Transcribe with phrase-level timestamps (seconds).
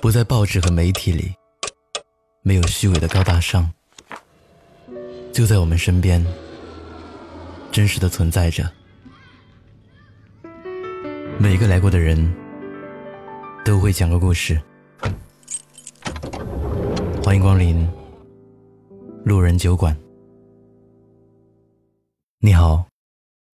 [0.00, 1.32] 不在报纸和媒体里，
[2.42, 3.72] 没有虚伪的高大上，
[5.32, 6.24] 就在我们身边，
[7.70, 8.70] 真实的存在着。
[11.38, 12.34] 每一个来过的人
[13.64, 14.60] 都会讲个故事。
[17.24, 17.88] 欢迎光临
[19.24, 19.96] 路人酒馆。
[22.40, 22.84] 你好，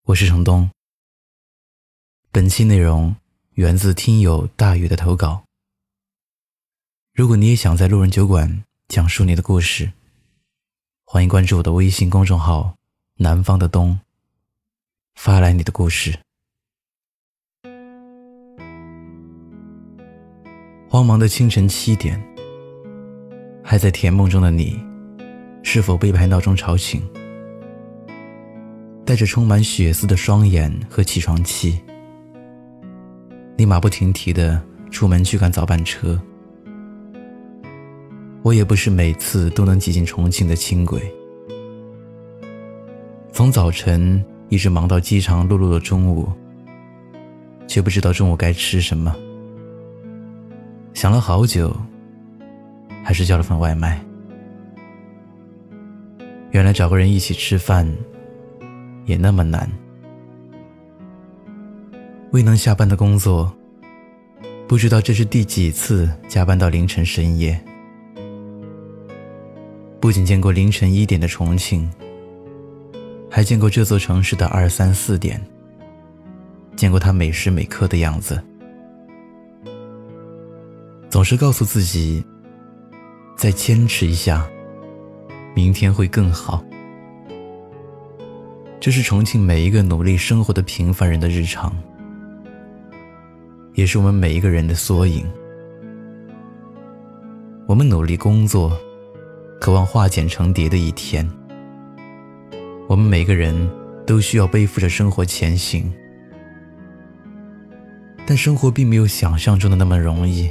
[0.05, 0.69] 我是程东。
[2.33, 3.15] 本期内容
[3.59, 5.43] 源自听友大雨的投稿。
[7.13, 9.91] 如果你也想在路人酒馆讲述你的故事，
[11.05, 12.77] 欢迎关注我的微信公众号
[13.19, 13.99] “南方的冬”，
[15.19, 16.17] 发来你的故事。
[20.89, 22.17] 慌忙的清晨七点，
[23.65, 24.81] 还在甜梦中的你，
[25.65, 27.03] 是否被拍闹钟吵醒？
[29.05, 31.83] 带着充满血丝的双眼和起床气，
[33.61, 36.17] 你马不停蹄的出门去赶早班车。
[38.43, 41.03] 我也不是每次都能挤进重庆的轻轨，
[43.33, 46.31] 从早晨一直忙到饥肠辘辘的中午，
[47.67, 49.13] 却不知道中午该吃什么。
[50.95, 51.77] 想了好久，
[53.03, 54.01] 还是叫了份外卖。
[56.53, 57.93] 原来找个人一起吃饭
[59.05, 59.69] 也那么难。
[62.31, 63.51] 未能下班的工作，
[64.67, 67.59] 不知道这是第几次加班到凌晨深夜。
[69.99, 71.91] 不仅见过凌晨一点的重庆，
[73.31, 75.41] 还见过这座城市的二三四点，
[76.77, 78.43] 见过它每时每刻的样子。
[81.09, 82.23] 总是告诉自己，
[83.39, 84.47] 再坚持一下，
[85.55, 86.63] 明天会更好。
[88.79, 91.75] 这是重庆每一个努力生活的平凡人的日常，
[93.79, 95.25] 也是我们每一个人的缩影。
[97.69, 98.77] 我们努力工作。
[99.61, 101.29] 渴望化茧成蝶的一天，
[102.89, 103.55] 我们每个人
[104.07, 105.93] 都需要背负着生活前行，
[108.25, 110.49] 但生活并没有想象中的那么容易。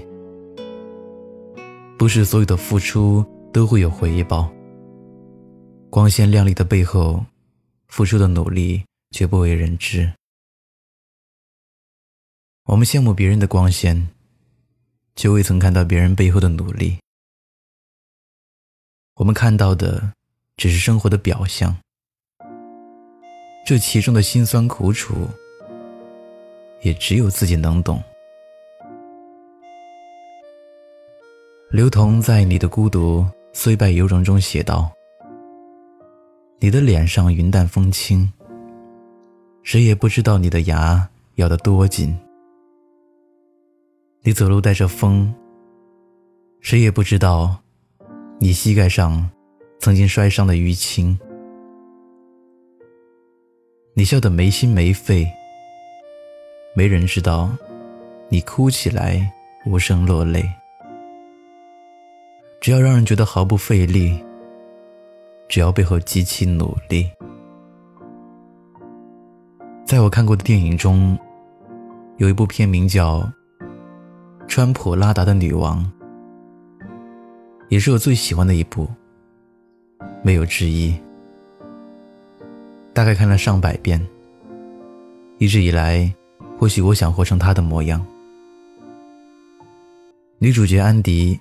[1.98, 4.50] 不是所有的付出都会有回报，
[5.90, 7.24] 光鲜亮丽的背后，
[7.88, 10.12] 付出的努力却不为人知。
[12.68, 14.10] 我们羡慕别人的光鲜，
[15.16, 16.98] 却未曾看到别人背后的努力。
[19.16, 20.12] 我们看到的
[20.58, 21.74] 只是生活的表象，
[23.66, 25.30] 这其中的辛酸苦楚，
[26.82, 28.04] 也只有自己能懂。
[31.72, 34.92] 刘同在《你的孤独虽败犹荣》中写道
[36.60, 38.30] ：“你的脸上云淡风轻，
[39.64, 42.14] 谁也不知道你的牙咬得多紧；
[44.28, 45.34] 你走路带着风，
[46.60, 47.58] 谁也不知道。”
[48.40, 49.26] 你膝盖上
[49.80, 51.18] 曾经摔伤的淤青，
[53.94, 55.26] 你笑得没心没肺，
[56.76, 57.50] 没人知道
[58.28, 59.32] 你哭起来
[59.66, 60.44] 无声落泪。
[62.60, 64.22] 只要让人觉得毫不费力，
[65.48, 67.10] 只要背后极其努力。
[69.86, 71.18] 在我看过的电影中，
[72.18, 73.20] 有一部片名叫
[74.48, 75.84] 《川普拉达的女王》。
[77.70, 78.88] 也是我最喜欢的一部，
[80.24, 80.98] 没有之一。
[82.94, 84.02] 大概看了上百遍，
[85.38, 86.10] 一直以来，
[86.58, 88.04] 或许我想活成他的模样。
[90.40, 91.38] 女主角安迪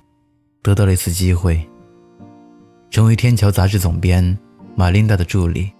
[0.63, 1.65] 得到了一次机会，
[2.91, 4.37] 成为《天桥》杂志总编
[4.75, 5.71] 玛琳达的助理。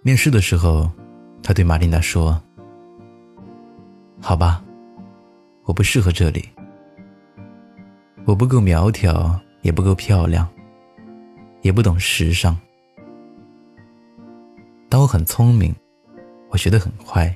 [0.00, 0.90] 面试的时候，
[1.42, 2.40] 他对玛琳达说
[4.22, 4.63] ：“好吧，
[5.64, 6.48] 我不适合这里。”
[8.26, 10.48] 我不够苗条，也不够漂亮，
[11.60, 12.56] 也不懂时尚。
[14.88, 15.74] 但我很聪明，
[16.48, 17.34] 我学得很快，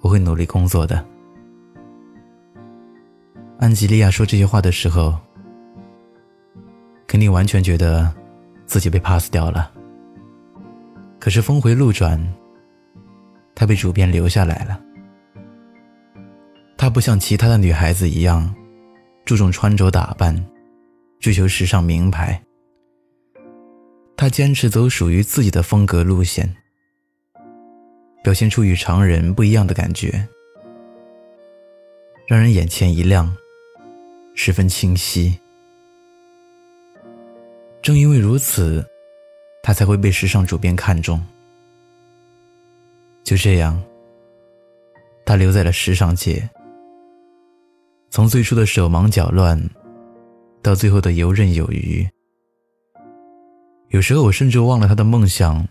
[0.00, 1.04] 我会努力工作的。
[3.58, 5.18] 安吉丽亚说这些话的时候，
[7.08, 8.12] 肯定完全觉得
[8.66, 9.72] 自己被 pass 掉了。
[11.18, 12.20] 可是峰回路转，
[13.54, 14.80] 她被主编留下来了。
[16.82, 18.52] 她不像其他的女孩子一样。
[19.24, 20.34] 注重穿着打扮，
[21.20, 22.42] 追求时尚名牌。
[24.16, 26.56] 她坚持走属于自己的风格路线，
[28.24, 30.26] 表现出与常人不一样的感觉，
[32.26, 33.32] 让人眼前一亮，
[34.34, 35.38] 十分清晰。
[37.80, 38.84] 正因为如此，
[39.62, 41.24] 他才会被时尚主编看中。
[43.22, 43.80] 就这样，
[45.24, 46.50] 他留在了时尚界。
[48.12, 49.58] 从最初的手忙脚乱，
[50.60, 52.06] 到最后的游刃有余。
[53.88, 55.66] 有时候我甚至忘了他的梦想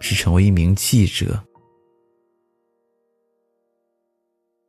[0.00, 1.44] 是成为一名记者。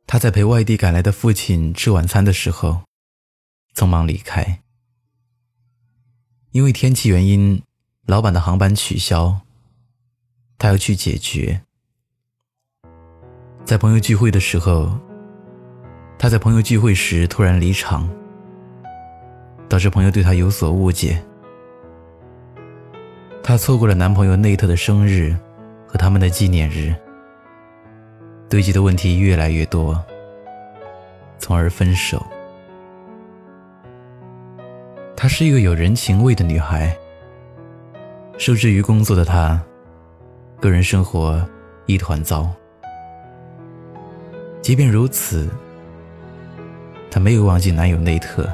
[0.06, 2.82] 他在陪外地赶来的父亲吃晚餐的时候，
[3.74, 4.60] 匆忙离开。
[6.50, 7.62] 因为天气原因，
[8.04, 9.40] 老板的航班取消，
[10.58, 11.62] 他要去解决。
[13.64, 15.00] 在朋友聚会的时候，
[16.24, 18.08] 他在朋友聚会时突然离场，
[19.68, 21.22] 导致朋友对他有所误解。
[23.42, 25.36] 她错过了男朋友内特的生日
[25.86, 26.94] 和他们的纪念日，
[28.48, 30.02] 堆积的问题越来越多，
[31.36, 32.24] 从而分手。
[35.14, 36.96] 她是一个有人情味的女孩，
[38.38, 39.62] 受制于工作的她，
[40.58, 41.46] 个人生活
[41.84, 42.50] 一团糟。
[44.62, 45.50] 即便如此，
[47.14, 48.52] 她没有忘记男友内特，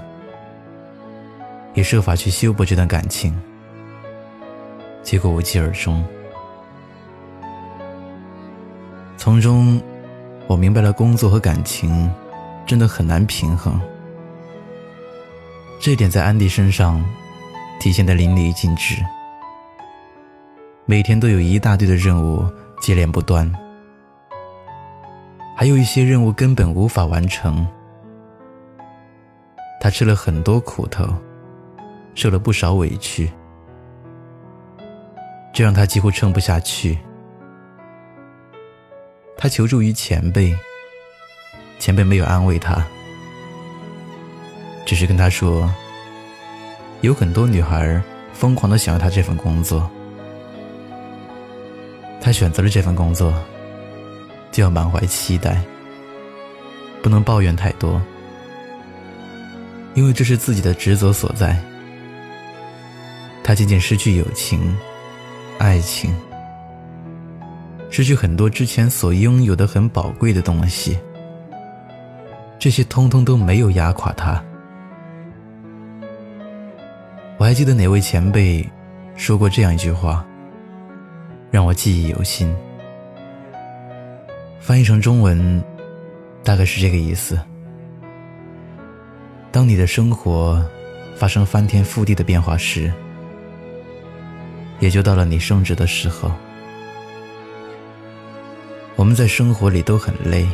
[1.72, 3.34] 也设法去修补这段感情。
[5.02, 6.04] 结果无疾而终。
[9.16, 9.80] 从中，
[10.46, 12.12] 我明白了工作和感情
[12.66, 13.80] 真的很难平衡。
[15.80, 17.02] 这点在安迪身上
[17.80, 18.96] 体现的淋漓尽致。
[20.84, 22.46] 每天都有一大堆的任务
[22.78, 23.50] 接连不断，
[25.56, 27.66] 还有一些任务根本无法完成。
[29.80, 31.06] 他吃了很多苦头，
[32.14, 33.32] 受了不少委屈。
[35.54, 36.98] 这让他几乎撑不下去。
[39.38, 40.54] 他求助于前辈，
[41.78, 42.86] 前辈没有安慰他，
[44.84, 45.72] 只是跟他说
[47.00, 48.00] ：“有很多女孩
[48.34, 49.90] 疯狂的想要他这份工作，
[52.20, 53.32] 他选择了这份工作，
[54.52, 55.58] 就要满怀期待，
[57.02, 58.00] 不能抱怨太多，
[60.00, 61.54] 因为这是自己的职责所在。
[63.44, 64.74] 他渐渐失去友情。”
[65.60, 66.10] 爱情，
[67.90, 70.98] 失去很多之前所拥有的很宝贵的东西，
[72.58, 74.42] 这些通通都没有压垮他。
[77.36, 78.66] 我还记得哪位前辈
[79.16, 80.26] 说过这样一句话，
[81.50, 82.50] 让我记忆犹新。
[84.60, 85.62] 翻译成中文，
[86.42, 87.38] 大概是这个意思：
[89.52, 90.64] 当你的生活
[91.16, 92.92] 发生翻天覆地的变化时。
[94.80, 96.32] 也就到了你升职的时候。
[98.96, 100.48] 我们在生活里都很累，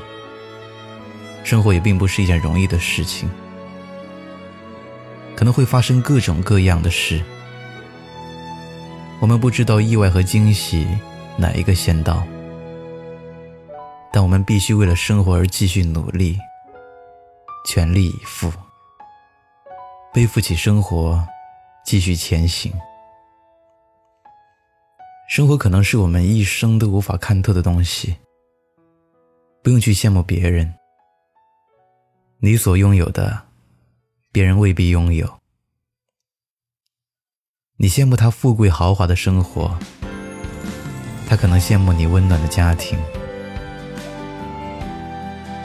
[1.45, 3.29] 生活也并不是一件容易的事情，
[5.37, 7.23] 可能会发生各种各样的事。
[9.21, 10.87] 我们不知道意外和惊喜
[11.37, 12.27] 哪一个先到，
[14.13, 16.37] 但我们必须为了生活而继续努力，
[17.65, 18.53] 全力以赴，
[20.17, 21.23] 背负起生活，
[21.85, 22.73] 继续前行。
[25.29, 28.17] 生活可能是我们一生都无法看透的东西，
[29.63, 30.73] 不用去羡慕别人。
[32.39, 33.43] 你所拥有的，
[34.33, 35.31] 别人未必拥有。
[37.77, 39.79] 你羡慕他富贵豪华的生活，
[41.29, 42.99] 他可能羡慕你温暖的家庭。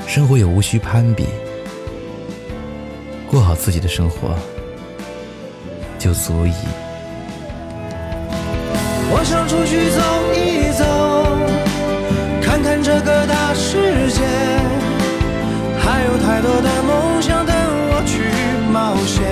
[0.06, 1.26] 生活也无需攀比，
[3.32, 4.36] 过好自己的生活
[5.98, 6.52] 就足以。
[9.14, 10.02] 我想出去走
[10.36, 10.84] 一走，
[12.42, 14.22] 看看这个大世界，
[15.80, 18.20] 还有太多的梦想等我去
[18.70, 19.24] 冒险。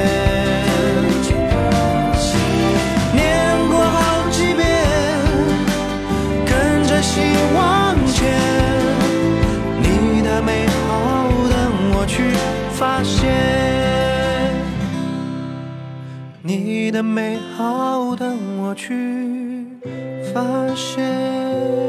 [3.12, 3.20] 念
[3.68, 4.64] 过好几遍，
[6.46, 7.22] 跟着心
[7.54, 8.32] 往前，
[9.82, 11.60] 你的美好等
[11.98, 12.32] 我去
[12.78, 13.28] 发现，
[16.50, 19.68] 你的美好等我去。
[20.34, 20.42] 发
[20.76, 21.89] 现。